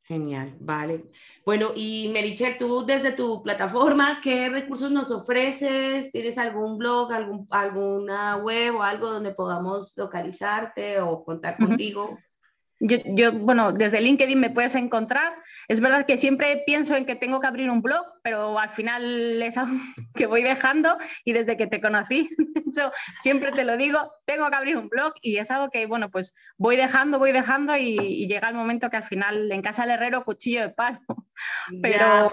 Genial, 0.07 0.55
vale. 0.61 1.11
Bueno, 1.47 1.71
y 1.75 2.11
Merichel, 2.13 2.59
tú 2.59 2.85
desde 2.85 3.13
tu 3.13 3.43
plataforma, 3.43 4.21
¿qué 4.23 4.51
recursos 4.51 4.91
nos 4.91 5.11
ofreces? 5.11 6.13
¿Tienes 6.13 6.37
algún 6.37 6.77
blog, 6.77 7.11
algún, 7.11 7.47
alguna 7.49 8.37
web 8.37 8.77
o 8.77 8.83
algo 8.83 9.11
donde 9.11 9.35
podamos 9.35 9.97
localizarte 9.97 11.01
o 11.01 11.25
contar 11.25 11.57
contigo? 11.57 12.19
Yo, 12.81 13.33
bueno, 13.33 13.73
desde 13.73 14.01
LinkedIn 14.01 14.39
me 14.39 14.51
puedes 14.51 14.75
encontrar. 14.75 15.35
Es 15.69 15.81
verdad 15.81 16.05
que 16.05 16.17
siempre 16.17 16.63
pienso 16.67 16.97
en 16.97 17.07
que 17.07 17.15
tengo 17.15 17.41
que 17.41 17.47
abrir 17.47 17.71
un 17.71 17.83
blog, 17.83 18.05
pero 18.23 18.59
al 18.59 18.69
final 18.69 19.43
es 19.43 19.57
algo 19.59 19.77
que 20.15 20.27
voy 20.27 20.43
dejando 20.43 20.97
y 21.25 21.33
desde 21.33 21.57
que 21.57 21.67
te 21.67 21.81
conocí, 21.81 22.29
de 22.39 22.63
hecho, 22.67 22.93
siempre 23.19 23.53
te 23.53 23.65
lo 23.65 23.77
digo, 23.77 24.13
tengo 24.25 24.51
que 24.51 24.57
abrir 24.57 24.77
un 24.77 24.89
blog 24.89 25.15
y 25.23 25.39
es 25.39 25.51
algo 25.51 25.71
que, 25.71 25.87
bueno, 25.87 26.11
pues 26.11 26.35
voy 26.57 26.77
dejando, 26.77 27.19
voy 27.19 27.33
dejando 27.33 27.77
y, 27.77 28.25
llega 28.25 28.49
el 28.49 28.55
momento 28.55 28.91
que 28.91 28.97
al 28.97 29.05
final 29.05 29.53
en 29.53 29.63
casa 29.63 29.83
del 29.83 29.93
herrero 29.93 30.25
cuchillo 30.25 30.63
de 30.63 30.71
palo. 30.71 30.99
Pero... 31.83 32.33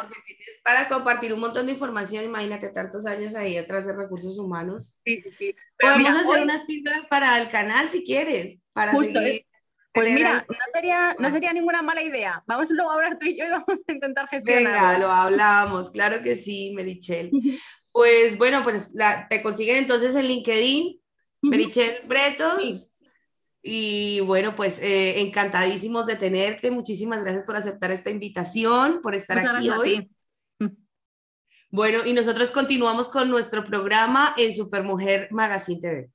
para 0.63 0.87
compartir 0.87 1.33
un 1.33 1.39
montón 1.39 1.65
de 1.65 1.73
información, 1.73 2.23
imagínate 2.23 2.69
tantos 2.69 3.05
años 3.05 3.35
ahí 3.35 3.55
detrás 3.55 3.85
de 3.85 3.93
recursos 3.93 4.37
humanos. 4.39 5.01
Sí, 5.05 5.17
sí, 5.17 5.31
sí. 5.31 5.55
Podemos 5.79 6.15
hacer 6.15 6.41
unas 6.41 6.65
píldoras 6.65 7.05
para 7.07 7.39
el 7.39 7.49
canal 7.49 7.89
si 7.89 8.03
quieres, 8.03 8.59
para 8.73 8.91
justo, 8.91 9.19
seguir 9.19 9.50
pues 9.93 10.13
mira, 10.13 10.45
no 10.47 10.55
sería, 10.73 11.15
no 11.19 11.31
sería 11.31 11.53
ninguna 11.53 11.81
mala 11.81 12.01
idea. 12.01 12.43
Vamos 12.47 12.71
luego 12.71 12.91
a 12.91 12.95
hablar 12.95 13.19
tú 13.19 13.25
y 13.25 13.37
yo 13.37 13.45
y 13.45 13.49
vamos 13.49 13.79
a 13.87 13.91
intentar 13.91 14.27
gestionar. 14.27 14.73
Venga, 14.73 14.99
lo 14.99 15.11
hablamos, 15.11 15.89
claro 15.89 16.23
que 16.23 16.35
sí, 16.35 16.73
Merichel. 16.75 17.31
Pues 17.91 18.37
bueno, 18.37 18.63
pues 18.63 18.93
te 19.29 19.41
consiguen 19.41 19.77
entonces 19.77 20.15
en 20.15 20.27
LinkedIn, 20.27 21.01
Merichel 21.41 22.01
Bretos. 22.07 22.95
Y 23.63 24.21
bueno, 24.21 24.55
pues 24.55 24.79
eh, 24.79 25.21
encantadísimos 25.21 26.05
de 26.05 26.15
tenerte. 26.15 26.71
Muchísimas 26.71 27.21
gracias 27.21 27.43
por 27.43 27.55
aceptar 27.55 27.91
esta 27.91 28.09
invitación, 28.09 29.01
por 29.01 29.13
estar 29.13 29.37
aquí 29.39 29.69
hoy. 29.69 30.09
Bueno, 31.69 31.99
y 32.05 32.13
nosotros 32.13 32.51
continuamos 32.51 33.07
con 33.07 33.29
nuestro 33.29 33.63
programa 33.63 34.35
en 34.37 34.53
Supermujer 34.53 35.29
Magazine 35.31 35.79
TV. 35.79 36.11